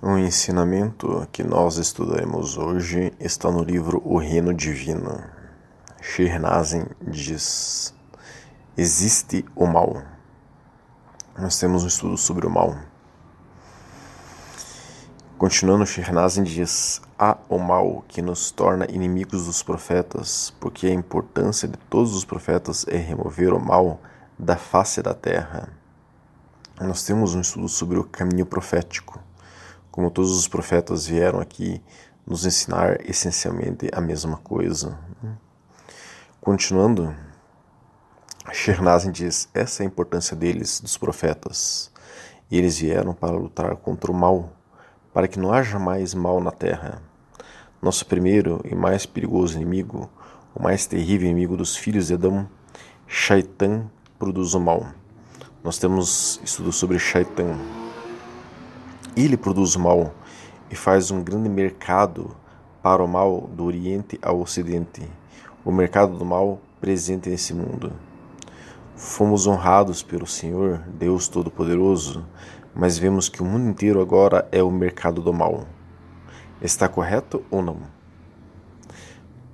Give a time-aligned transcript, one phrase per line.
[0.00, 5.20] O ensinamento que nós estudaremos hoje está no livro O Reino Divino.
[6.00, 7.92] Shirnazen diz:
[8.76, 10.00] Existe o mal.
[11.36, 12.76] Nós temos um estudo sobre o mal.
[15.36, 21.66] Continuando, Shirnazen diz: Há o mal que nos torna inimigos dos profetas, porque a importância
[21.66, 24.00] de todos os profetas é remover o mal
[24.38, 25.68] da face da terra.
[26.80, 29.26] Nós temos um estudo sobre o caminho profético
[29.98, 31.82] como todos os profetas vieram aqui
[32.24, 34.96] nos ensinar essencialmente a mesma coisa.
[36.40, 37.12] Continuando,
[38.52, 41.90] Shernazin diz: essa é a importância deles, dos profetas.
[42.48, 44.52] Eles vieram para lutar contra o mal,
[45.12, 47.02] para que não haja mais mal na terra.
[47.82, 50.08] Nosso primeiro e mais perigoso inimigo,
[50.54, 52.48] o mais terrível inimigo dos filhos de Adão,
[53.04, 54.92] Shaitan, produz o mal.
[55.64, 57.58] Nós temos estudo sobre Shaitan
[59.16, 60.12] ele produz mal
[60.70, 62.36] e faz um grande mercado
[62.82, 65.02] para o mal do Oriente ao Ocidente,
[65.64, 67.92] o mercado do mal presente nesse mundo.
[68.96, 72.24] Fomos honrados pelo Senhor, Deus Todo-Poderoso,
[72.74, 75.66] mas vemos que o mundo inteiro agora é o mercado do mal.
[76.60, 77.78] Está correto ou não?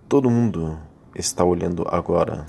[0.08, 0.78] Todo mundo
[1.14, 2.46] está olhando agora.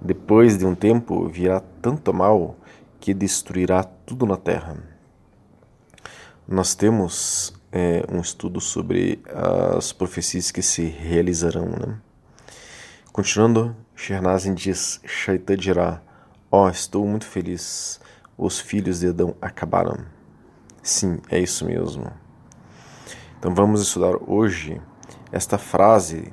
[0.00, 2.56] Depois de um tempo virá tanto mal
[3.00, 4.95] que destruirá tudo na terra.
[6.48, 9.20] Nós temos é, um estudo sobre
[9.76, 11.66] as profecias que se realizarão.
[11.66, 11.98] Né?
[13.12, 16.00] Continuando, Shernazin diz: Shaitan dirá:
[16.48, 18.00] Ó, oh, estou muito feliz,
[18.38, 20.06] os filhos de Adão acabaram.
[20.84, 22.12] Sim, é isso mesmo.
[23.40, 24.80] Então vamos estudar hoje
[25.32, 26.32] esta frase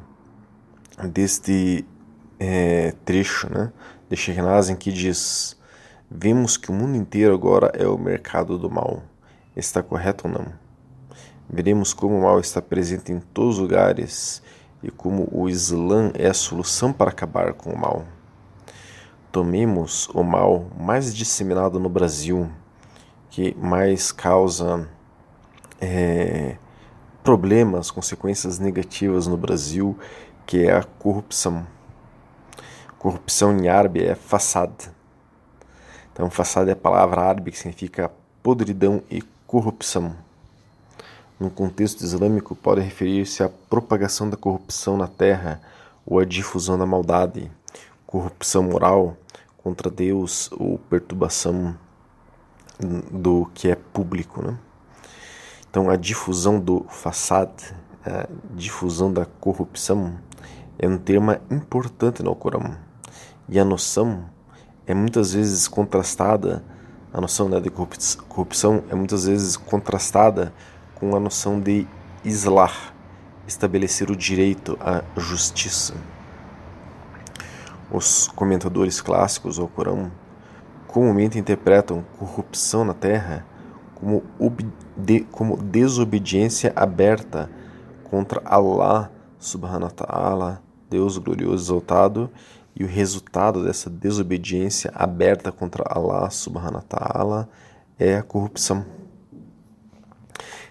[1.12, 1.84] deste
[2.40, 3.74] é, trecho né,
[4.08, 5.60] de Shernazin que diz:
[6.08, 9.02] Vemos que o mundo inteiro agora é o mercado do mal
[9.56, 10.64] está correto ou não.
[11.50, 14.42] Veremos como o mal está presente em todos os lugares
[14.82, 18.06] e como o Islã é a solução para acabar com o mal.
[19.32, 22.50] Tomemos o mal mais disseminado no Brasil,
[23.30, 24.88] que mais causa
[25.82, 26.58] é,
[27.24, 29.98] problemas, consequências negativas no Brasil,
[30.46, 31.66] que é a corrupção.
[33.00, 34.72] Corrupção em árabe é façad.
[36.12, 38.12] Então, façad é a palavra árabe que significa
[38.44, 39.22] podridão e
[39.54, 40.16] Corrupção.
[41.40, 45.62] No contexto islâmico, pode referir-se à propagação da corrupção na terra
[46.04, 47.52] ou à difusão da maldade,
[48.08, 49.16] corrupção moral
[49.62, 51.78] contra Deus ou perturbação
[53.12, 54.42] do que é público.
[54.42, 54.58] Né?
[55.70, 57.52] Então, a difusão do façad,
[58.04, 60.18] a difusão da corrupção,
[60.80, 62.76] é um termo importante no Corão.
[63.48, 64.26] E a noção
[64.88, 66.64] é muitas vezes contrastada
[67.14, 70.52] a noção né, de corrupção é muitas vezes contrastada
[70.96, 71.86] com a noção de
[72.26, 72.92] islar,
[73.48, 75.94] estabelecer o direito à justiça.
[77.92, 80.12] Os comentadores clássicos ao Corão
[80.88, 83.46] comumente interpretam corrupção na terra
[83.94, 84.24] como,
[84.98, 87.48] de, como desobediência aberta
[88.10, 92.30] contra Allah subhanahu wa ta'ala, Deus glorioso exaltado,
[92.76, 97.50] e o resultado dessa desobediência aberta contra Allah subhanahu wa ta'ala
[98.00, 98.86] é a corrupção.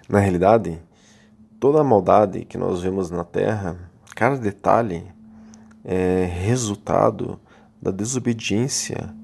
[0.08, 0.80] Na realidade,
[1.60, 3.76] toda a maldade que nós vemos na terra,
[4.14, 5.06] cada detalhe
[5.84, 7.40] é resultado
[7.80, 9.14] da desobediência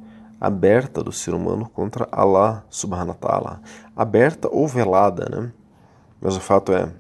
[0.41, 3.61] aberta do ser humano contra Allah subhanahu wa ta'ala.
[3.97, 5.53] Aberta ou velada, né?
[6.21, 6.93] Mas o fato é,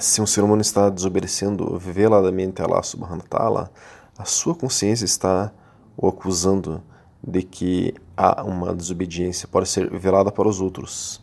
[0.00, 3.70] se um ser humano está desobedecendo veladamente a Allah subhanahu wa ta'ala,
[4.18, 5.52] a sua consciência está
[5.96, 6.82] o acusando
[7.22, 11.22] de que há uma desobediência, pode ser velada para os outros,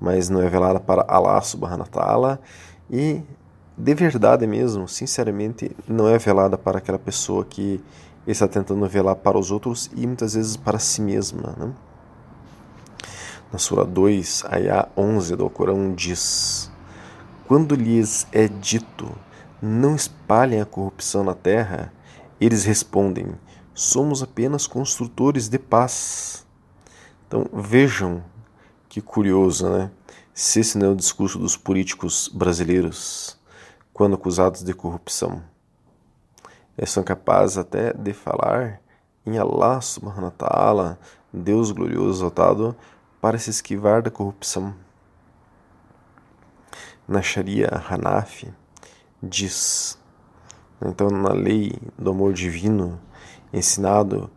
[0.00, 2.40] mas não é velada para Allah subhanahu wa ta'ala
[2.90, 3.22] e
[3.76, 7.82] de verdade mesmo, sinceramente, não é velada para aquela pessoa que
[8.26, 11.54] está tentando velar para os outros e muitas vezes para si mesma.
[11.58, 11.72] Né?
[13.52, 16.70] Na Sura 2, Ayah 11 do Corão diz:
[17.46, 19.10] Quando lhes é dito,
[19.60, 21.92] não espalhem a corrupção na terra,
[22.44, 23.34] eles respondem:
[23.72, 26.46] somos apenas construtores de paz.
[27.26, 28.22] Então vejam
[28.88, 29.90] que curioso, né?
[30.32, 33.38] Se esse não é o discurso dos políticos brasileiros
[33.92, 35.42] quando acusados de corrupção.
[36.76, 38.80] Eles são capazes até de falar
[39.24, 40.98] em Allah subhanahu wa ta'ala,
[41.32, 42.76] Deus glorioso exaltado,
[43.20, 44.74] para se esquivar da corrupção.
[47.06, 48.52] Na Sharia Hanafi
[49.22, 49.98] diz
[50.82, 53.00] então, na lei do amor divino,
[53.52, 54.30] ensinado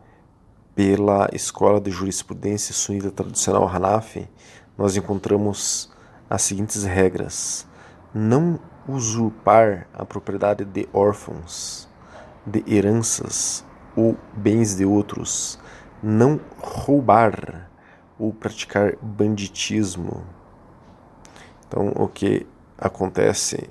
[0.74, 4.28] pela escola de jurisprudência sunita tradicional Hanafi,
[4.76, 5.90] nós encontramos
[6.30, 7.66] as seguintes regras:
[8.14, 11.88] não usurpar a propriedade de órfãos,
[12.46, 13.64] de heranças
[13.96, 15.58] ou bens de outros,
[16.02, 17.68] não roubar
[18.18, 20.24] ou praticar banditismo.
[21.66, 22.46] Então, o que
[22.78, 23.68] acontece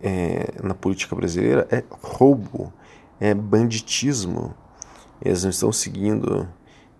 [0.00, 2.72] é, na política brasileira é roubo,
[3.20, 4.54] é banditismo.
[5.20, 6.48] Eles não estão seguindo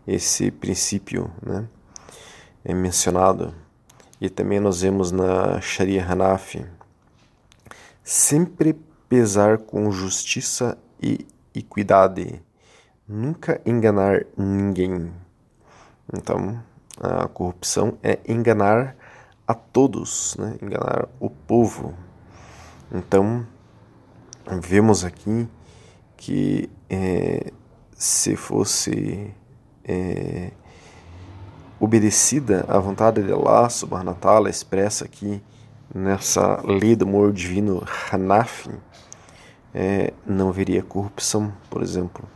[0.07, 1.69] esse princípio né,
[2.65, 3.55] é mencionado.
[4.21, 6.67] E também nós vemos na Sharia Hanafi
[8.03, 8.75] sempre
[9.09, 12.43] pesar com justiça e equidade,
[13.07, 15.13] nunca enganar ninguém.
[16.13, 16.63] Então,
[17.01, 18.97] a corrupção é enganar
[19.47, 20.57] a todos, né?
[20.63, 21.95] enganar o povo.
[22.91, 23.47] Então,
[24.61, 25.47] vemos aqui
[26.17, 27.53] que é,
[27.93, 29.33] se fosse
[29.85, 30.51] é,
[31.79, 35.43] obedecida à vontade de Allah subhanahu wa ta'ala, expressa aqui
[35.95, 38.71] nessa lei do amor divino Hanafi,
[39.75, 42.29] é, não haveria corrupção, por exemplo.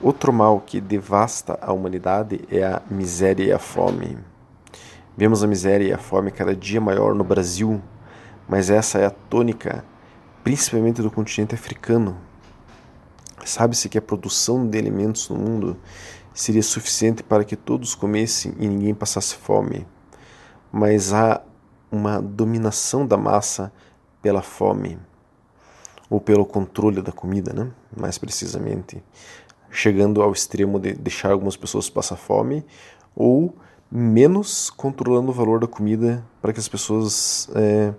[0.00, 4.16] Outro mal que devasta a humanidade é a miséria e a fome.
[5.16, 7.82] Vemos a miséria e a fome cada dia maior no Brasil,
[8.50, 9.84] mas essa é a tônica,
[10.42, 12.18] principalmente do continente africano.
[13.44, 15.76] Sabe-se que a produção de alimentos no mundo
[16.34, 19.86] seria suficiente para que todos comessem e ninguém passasse fome,
[20.72, 21.40] mas há
[21.92, 23.72] uma dominação da massa
[24.20, 24.98] pela fome
[26.10, 27.70] ou pelo controle da comida, né?
[27.96, 29.00] mais precisamente,
[29.70, 32.66] chegando ao extremo de deixar algumas pessoas passar fome
[33.14, 33.54] ou
[33.88, 37.94] menos controlando o valor da comida para que as pessoas é,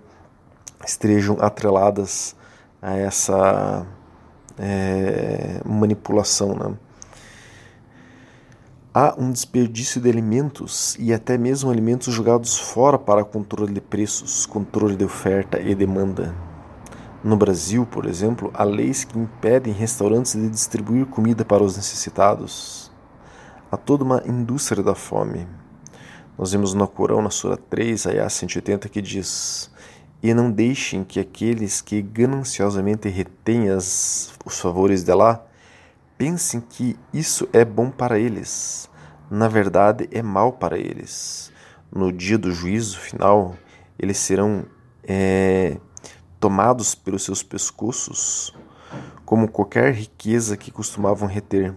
[0.86, 2.36] estejam atreladas
[2.80, 3.86] a essa
[4.58, 6.54] é, manipulação.
[6.54, 6.74] Né?
[8.94, 14.44] Há um desperdício de alimentos e até mesmo alimentos jogados fora para controle de preços,
[14.44, 16.34] controle de oferta e demanda.
[17.24, 22.90] No Brasil, por exemplo, há leis que impedem restaurantes de distribuir comida para os necessitados.
[23.70, 25.46] Há toda uma indústria da fome.
[26.36, 29.70] Nós vemos no Corão, na Sura 3, Ayah 180, que diz:
[30.22, 35.44] E não deixem que aqueles que gananciosamente retêm as, os favores de Allah
[36.16, 38.88] pensem que isso é bom para eles.
[39.28, 41.50] Na verdade, é mal para eles.
[41.90, 43.56] No dia do juízo final,
[43.98, 44.64] eles serão
[45.02, 45.78] é,
[46.38, 48.54] tomados pelos seus pescoços,
[49.24, 51.74] como qualquer riqueza que costumavam reter.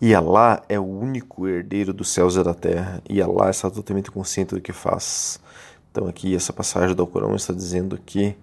[0.00, 4.10] E Alá é o único herdeiro dos céus e da terra, e Alá está totalmente
[4.10, 5.40] consciente do que faz.
[5.94, 8.34] Então, aqui, essa passagem do Alcorão está dizendo que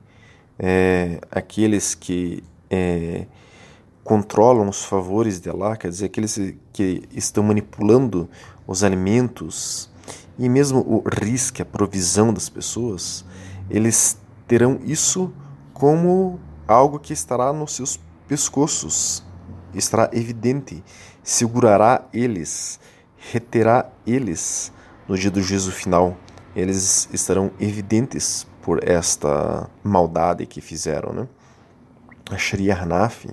[0.57, 3.27] é, aqueles que é,
[4.06, 6.39] controlam os favores de Alá, quer dizer, aqueles
[6.71, 8.30] que estão manipulando
[8.65, 9.92] os alimentos
[10.39, 13.25] e mesmo o risco, a provisão das pessoas,
[13.69, 14.18] eles
[14.48, 15.33] terão isso
[15.74, 18.00] como algo que estará nos seus
[18.30, 19.25] pescoços,
[19.74, 20.81] estará evidente,
[21.21, 22.80] segurará eles,
[23.18, 24.71] reterá eles
[25.06, 26.15] no dia do juízo final.
[26.56, 31.13] Eles estarão evidentes por esta maldade que fizeram.
[31.13, 31.27] Né?
[32.30, 33.30] A Sharia Hanafi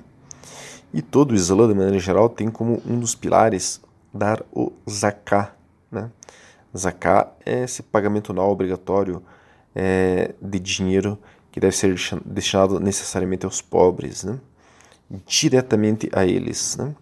[0.92, 3.80] e todo o Islã, de maneira geral, tem como um dos pilares
[4.12, 5.54] dar o zakah.
[5.90, 6.10] Né?
[6.76, 9.22] Zakah é esse pagamento não obrigatório
[9.75, 11.18] é, de dinheiro
[11.50, 11.94] que deve ser
[12.25, 14.38] destinado necessariamente aos pobres, né?
[15.26, 16.76] diretamente a eles.
[16.76, 16.94] Né?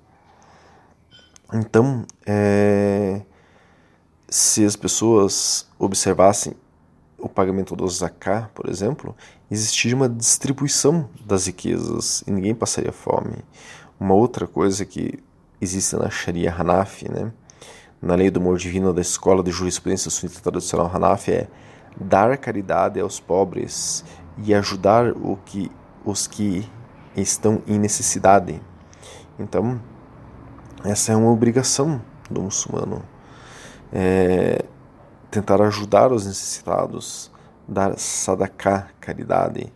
[1.55, 3.23] Então, é,
[4.29, 6.55] se as pessoas observassem
[7.19, 9.15] o pagamento do zakat, por exemplo,
[9.51, 13.37] existiria uma distribuição das riquezas e ninguém passaria fome.
[13.99, 15.19] Uma outra coisa que
[15.61, 17.33] existe na Sharia Hanafi, né?
[18.01, 21.49] na lei do amor divino da escola de jurisprudência sunita tradicional Hanafi, é
[21.99, 24.05] dar caridade aos pobres
[24.39, 25.71] e ajudar o que,
[26.05, 26.69] os que
[27.17, 28.61] estão em necessidade.
[29.39, 29.81] Então,
[30.85, 33.03] essa é uma obrigação do muçulmano.
[33.93, 34.65] É,
[35.31, 37.31] tentar ajudar os necessitados,
[37.67, 39.73] dar sadaqah, caridade,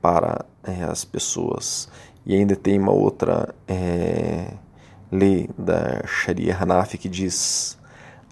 [0.00, 1.88] para é, as pessoas.
[2.24, 4.54] E ainda tem uma outra é,
[5.10, 7.78] lei da Sharia Hanafi que diz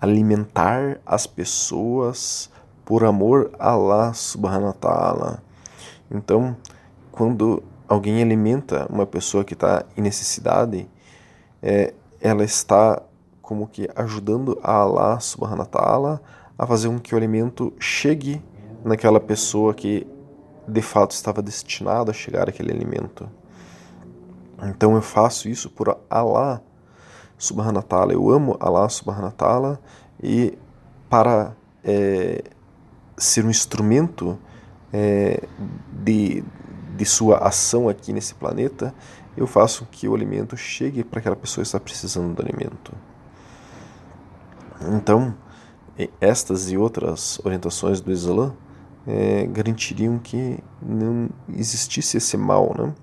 [0.01, 2.51] alimentar as pessoas
[2.85, 5.43] por amor a Allah subhanahu wa ta'ala.
[6.11, 6.57] Então,
[7.13, 10.89] quando alguém alimenta uma pessoa que está em necessidade,
[11.63, 13.03] é, ela está
[13.51, 16.23] como que ajudando a Allah subhanahu wa ta'ala
[16.57, 18.41] a fazer com que o alimento chegue
[18.85, 20.07] naquela pessoa que
[20.69, 23.29] de fato estava destinado a chegar aquele alimento.
[24.63, 26.63] Então eu faço isso por Allah
[27.37, 28.13] subhanahu wa ta'ala.
[28.13, 29.81] Eu amo Allah subhanahu wa ta'ala
[30.23, 30.57] e
[31.09, 32.45] para é,
[33.17, 34.39] ser um instrumento
[34.93, 35.43] é,
[36.05, 36.45] de,
[36.97, 38.95] de sua ação aqui nesse planeta,
[39.37, 43.10] eu faço que o alimento chegue para aquela pessoa que está precisando do alimento.
[44.81, 45.35] Então,
[46.21, 48.55] estas e outras orientações do Islã
[49.07, 52.95] é, garantiriam que não existisse esse mal né,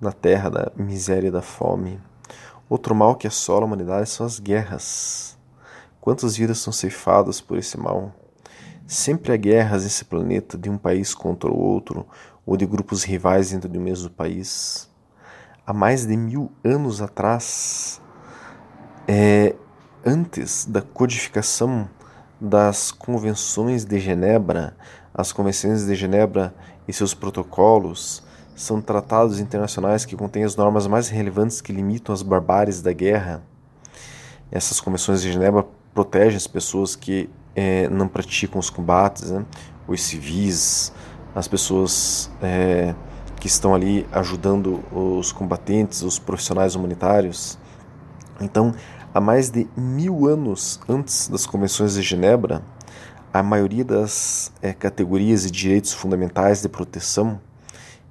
[0.00, 2.00] na terra da miséria e da fome.
[2.68, 5.38] Outro mal que assola a humanidade são as guerras.
[6.00, 8.12] Quantas vidas são ceifadas por esse mal?
[8.86, 12.06] Sempre há guerras nesse planeta de um país contra o outro,
[12.44, 14.90] ou de grupos rivais dentro do mesmo país.
[15.66, 18.02] Há mais de mil anos atrás,
[19.08, 19.56] é,
[20.04, 21.88] antes da codificação
[22.40, 24.76] das convenções de Genebra,
[25.14, 26.54] as convenções de Genebra
[26.86, 28.22] e seus protocolos
[28.54, 33.42] são tratados internacionais que contêm as normas mais relevantes que limitam as barbáries da guerra.
[34.52, 39.44] Essas convenções de Genebra protegem as pessoas que é, não praticam os combates, né?
[39.88, 40.92] os civis,
[41.34, 42.94] as pessoas é,
[43.40, 47.58] que estão ali ajudando os combatentes, os profissionais humanitários.
[48.40, 48.74] Então,
[49.14, 52.62] há mais de mil anos antes das convenções de Genebra,
[53.32, 57.40] a maioria das é, categorias e direitos fundamentais de proteção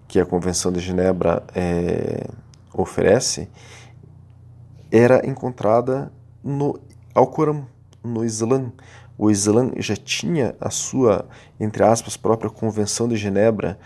[0.08, 2.26] que a Convenção de Genebra é,
[2.74, 3.50] oferece
[4.90, 6.12] era encontrada
[6.44, 6.80] no
[7.14, 7.68] Alcorão,
[8.02, 8.72] no Islã.
[9.18, 11.28] O Islã já tinha a sua,
[11.60, 13.78] entre aspas, própria Convenção de Genebra,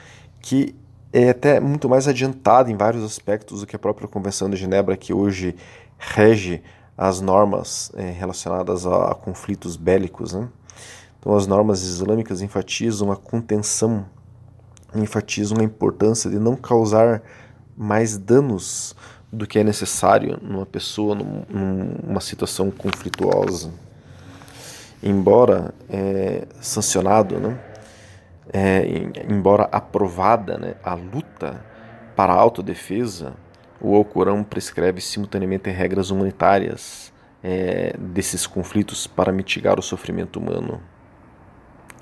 [0.42, 0.76] que
[1.12, 4.98] é até muito mais adiantada em vários aspectos do que a própria Convenção de Genebra,
[4.98, 5.56] que hoje
[5.98, 6.62] rege
[6.98, 10.34] as normas é, relacionadas a, a, conflitos bélicos.
[10.34, 10.50] Né?
[11.20, 14.06] Então, as normas islâmicas enfatizam a contenção,
[14.96, 17.22] enfatizam a importância de não causar
[17.78, 18.96] mais danos
[19.32, 21.44] do que é necessário numa pessoa, num,
[22.04, 23.70] numa situação conflituosa.
[25.04, 27.60] Embora é, sancionado, né?
[28.52, 28.88] É,
[29.30, 31.62] embora aprovada né, a luta
[32.16, 33.34] para a autodefesa,
[33.80, 40.82] o Alcorão prescreve simultaneamente regras humanitárias é, desses conflitos para mitigar o sofrimento humano.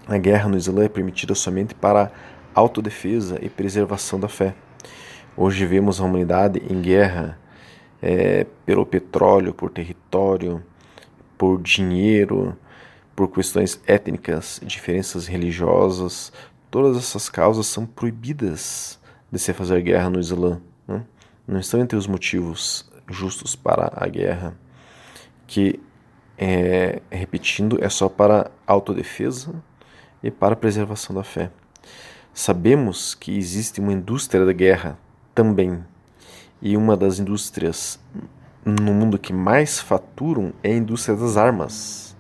[0.08, 2.12] A guerra no Islã é permitida somente para
[2.54, 4.56] autodefesa e preservação da fé.
[5.36, 7.38] Hoje vemos a humanidade em guerra
[8.02, 10.64] é, pelo petróleo, por território,
[11.38, 12.58] por dinheiro,
[13.16, 16.32] por questões étnicas, diferenças religiosas.
[16.70, 19.00] Todas essas causas são proibidas
[19.32, 20.62] de se fazer guerra no Islã.
[21.48, 24.58] Não estão entre os motivos justos para a guerra,
[25.46, 25.80] que,
[26.38, 29.54] é, repetindo, é só para autodefesa
[30.24, 31.52] e para preservação da fé.
[32.34, 34.98] Sabemos que existe uma indústria da guerra
[35.34, 35.84] também,
[36.62, 38.00] e uma das indústrias
[38.66, 42.16] no mundo que mais faturam é a indústria das armas.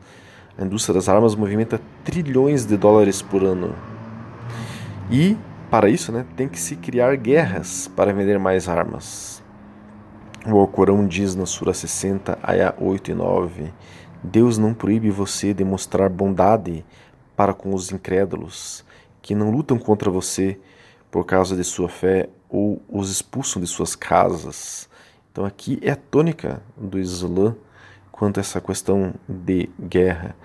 [0.57, 3.75] A indústria das armas movimenta trilhões de dólares por ano.
[5.09, 5.35] E
[5.75, 9.43] para isso, né, tem que se criar guerras para vender mais armas.
[10.47, 13.73] O Alcorão diz na Sura 60, Ayah 8 e 9:
[14.23, 16.85] Deus não proíbe você de mostrar bondade
[17.35, 18.85] para com os incrédulos,
[19.21, 20.57] que não lutam contra você
[21.11, 24.87] por causa de sua fé ou os expulsam de suas casas.
[25.29, 27.53] Então, aqui é a tônica do Islã
[28.13, 30.37] quanto a essa questão de guerra.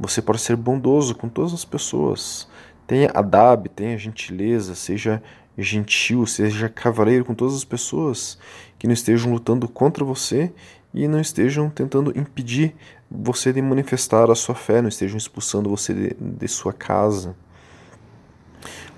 [0.00, 2.48] Você pode ser bondoso com todas as pessoas,
[2.88, 5.22] Tenha adab, tenha gentileza, seja
[5.58, 8.38] gentil, seja cavaleiro com todas as pessoas
[8.78, 10.50] que não estejam lutando contra você
[10.94, 12.74] e não estejam tentando impedir
[13.10, 17.36] você de manifestar a sua fé, não estejam expulsando você de, de sua casa.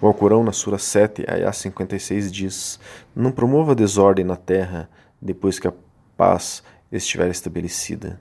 [0.00, 2.78] O Alcorão, na Sura 7, Ayah 56, diz:
[3.12, 4.88] Não promova desordem na terra
[5.20, 5.73] depois que a
[6.16, 8.20] paz estiver estabelecida.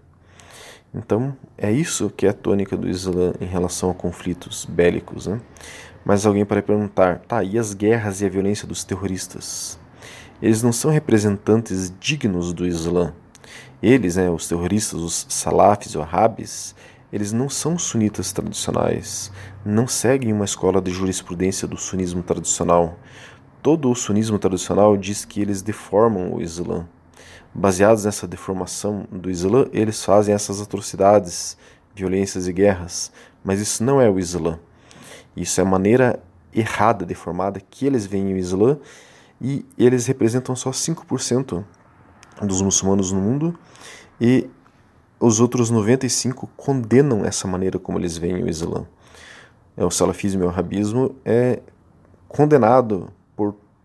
[0.94, 5.28] Então, é isso que é a tônica do Islã em relação a conflitos bélicos.
[5.28, 5.40] Né?
[6.04, 9.80] Mas alguém pode perguntar: tá, e as guerras e a violência dos terroristas?
[10.42, 13.14] Eles não são representantes dignos do Islã.
[13.82, 16.76] Eles, né, os terroristas, os salafis, os wahhabis,
[17.12, 19.32] eles não são sunitas tradicionais,
[19.66, 22.98] não seguem uma escola de jurisprudência do sunismo tradicional.
[23.62, 26.88] Todo o sunismo tradicional diz que eles deformam o Islã
[27.54, 31.58] baseados nessa deformação do Islã, eles fazem essas atrocidades,
[31.96, 33.12] violências e guerras.
[33.44, 34.60] Mas isso não é o Islã.
[35.36, 36.22] Isso é a maneira
[36.54, 38.78] errada, deformada que eles veem o Islã
[39.42, 41.64] e eles representam só 5%
[42.42, 43.58] dos muçulmanos no mundo
[44.20, 44.50] e
[45.20, 48.86] os outros 95 condenam essa maneira como eles veem o Islã.
[49.76, 51.62] É, o salafismo e o rabismo é
[52.28, 53.12] condenado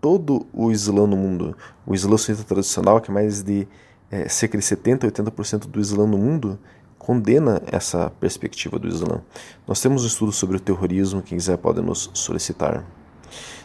[0.04, 1.56] todo o Islã no mundo.
[1.86, 3.66] O Islã sunita tradicional, que é mais de
[4.10, 6.58] é, cerca de 70% a 80% do Islã no mundo,
[6.98, 9.22] condena essa perspectiva do Islã.
[9.66, 12.84] Nós temos um estudo sobre o terrorismo, quem quiser pode nos solicitar.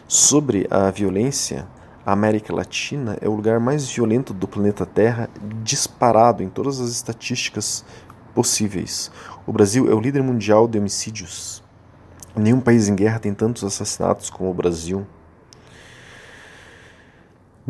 [0.08, 1.68] Sobre a violência,
[2.06, 5.30] a América Latina é o lugar mais violento do planeta Terra,
[5.62, 7.84] disparado em todas as estatísticas
[8.34, 9.12] possíveis.
[9.46, 11.62] O Brasil é o líder mundial de homicídios.
[12.34, 15.06] Nenhum país em guerra tem tantos assassinatos como o Brasil.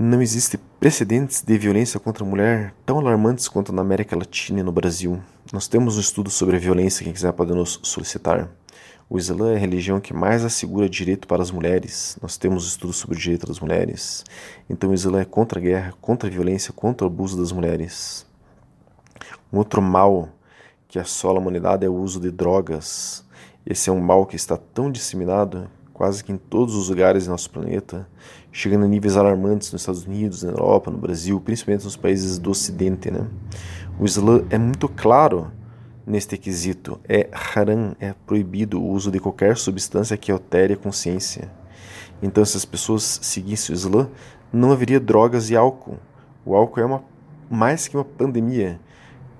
[0.01, 4.63] Não existe precedentes de violência contra a mulher tão alarmantes quanto na América Latina e
[4.63, 5.21] no Brasil.
[5.51, 8.49] Nós temos um estudo sobre a violência, quem quiser pode nos solicitar.
[9.09, 12.17] O Islã é a religião que mais assegura direito para as mulheres.
[12.21, 14.23] Nós temos estudos sobre o direito das mulheres.
[14.69, 18.25] Então o Islã é contra a guerra, contra a violência, contra o abuso das mulheres.
[19.51, 20.29] Um outro mal
[20.87, 23.25] que assola a humanidade é o uso de drogas.
[23.65, 27.31] Esse é um mal que está tão disseminado quase que em todos os lugares do
[27.31, 28.07] nosso planeta,
[28.53, 32.51] chegando a níveis alarmantes nos Estados Unidos, na Europa, no Brasil, principalmente nos países do
[32.51, 33.11] Ocidente.
[33.11, 33.27] Né?
[33.99, 35.51] O Islã é muito claro
[36.07, 37.01] neste quesito.
[37.03, 41.51] É haram, é proibido o uso de qualquer substância que altere a consciência.
[42.23, 44.09] Então, se as pessoas seguissem o Islã,
[44.53, 45.97] não haveria drogas e álcool.
[46.45, 47.03] O álcool é uma,
[47.51, 48.79] mais que uma pandemia.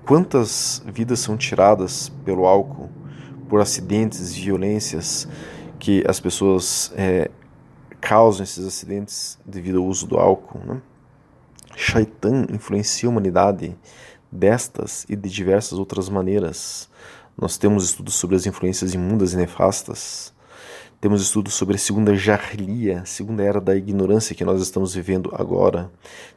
[0.04, 2.90] Quantas vidas são tiradas pelo álcool,
[3.48, 5.26] por acidentes, violências,
[5.80, 7.30] que as pessoas é,
[8.00, 10.60] causam esses acidentes devido ao uso do álcool.
[10.64, 10.80] Né?
[11.74, 13.76] Shaitan influencia a humanidade
[14.30, 16.88] destas e de diversas outras maneiras.
[17.36, 20.32] Nós temos estudos sobre as influências imundas e nefastas.
[21.00, 25.90] Temos estudos sobre a segunda Jahiliya, segunda era da ignorância que nós estamos vivendo agora.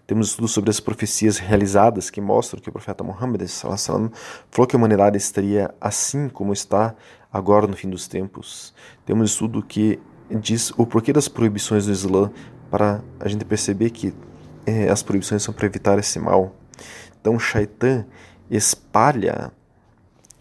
[0.07, 4.79] Temos estudos sobre as profecias realizadas que mostram que o profeta Muhammad falou que a
[4.79, 6.95] humanidade estaria assim como está
[7.33, 8.73] agora no fim dos tempos.
[9.05, 9.99] Temos um estudo que
[10.29, 12.31] diz o porquê das proibições do Islã
[12.69, 14.13] para a gente perceber que
[14.65, 16.55] é, as proibições são para evitar esse mal.
[17.19, 18.05] Então, Shaitan
[18.49, 19.51] espalha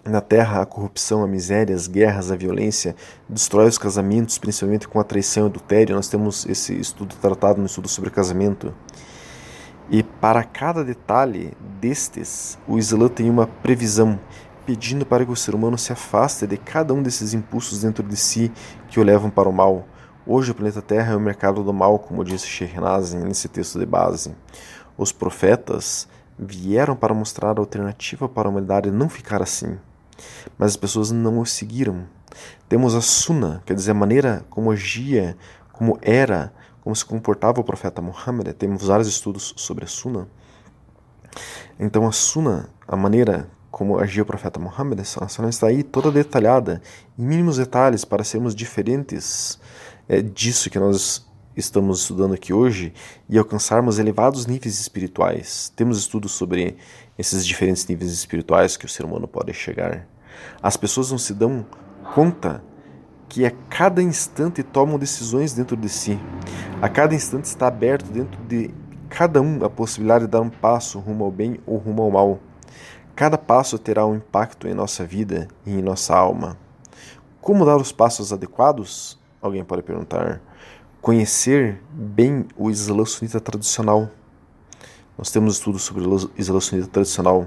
[0.04, 2.96] na terra a corrupção, a miséria, as guerras, a violência,
[3.28, 5.94] destrói os casamentos, principalmente com a traição e adultério.
[5.94, 8.74] Nós temos esse estudo tratado no estudo sobre casamento.
[9.90, 14.18] E para cada detalhe destes, o Islã tem uma previsão
[14.66, 18.16] pedindo para que o ser humano se afaste de cada um desses impulsos dentro de
[18.16, 18.53] si
[18.88, 19.87] que o levam para o mal.
[20.27, 23.87] Hoje o planeta Terra é o mercado do mal, como disse Shehnazin nesse texto de
[23.87, 24.35] base.
[24.96, 29.79] Os profetas vieram para mostrar a alternativa para a humanidade não ficar assim,
[30.57, 32.07] mas as pessoas não o seguiram.
[32.68, 35.37] Temos a Sunna, quer dizer, a maneira como agia,
[35.72, 38.48] como era, como se comportava o profeta Muhammad.
[38.55, 40.29] Temos vários estudos sobre a Sunna.
[41.79, 46.82] Então a Sunna, a maneira como agia o profeta Muhammad, está aí toda detalhada,
[47.18, 49.58] em mínimos detalhes, para sermos diferentes
[50.06, 52.92] é, disso que nós estamos estudando aqui hoje
[53.28, 55.72] e alcançarmos elevados níveis espirituais.
[55.74, 56.76] Temos estudos sobre
[57.18, 60.06] esses diferentes níveis espirituais que o ser humano pode chegar.
[60.62, 61.66] As pessoas não se dão
[62.14, 62.62] conta
[63.26, 66.18] que a cada instante tomam decisões dentro de si.
[66.82, 68.70] A cada instante está aberto dentro de
[69.08, 72.40] cada um a possibilidade de dar um passo rumo ao bem ou rumo ao mal.
[73.14, 76.57] Cada passo terá um impacto em nossa vida e em nossa alma.
[77.42, 79.18] Como dar os passos adequados?
[79.40, 80.40] Alguém pode perguntar.
[81.01, 84.09] Conhecer bem o Islã sunita tradicional.
[85.18, 87.46] Nós temos estudos sobre o Islã sunita tradicional.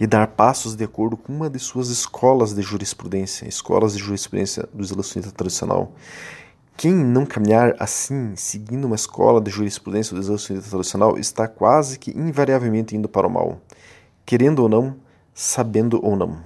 [0.00, 4.66] E dar passos de acordo com uma de suas escolas de jurisprudência, escolas de jurisprudência
[4.72, 5.92] do Islã sunita tradicional.
[6.74, 11.98] Quem não caminhar assim, seguindo uma escola de jurisprudência do Islã sunita tradicional, está quase
[11.98, 13.60] que invariavelmente indo para o mal
[14.32, 14.96] querendo ou não,
[15.34, 16.38] sabendo ou não.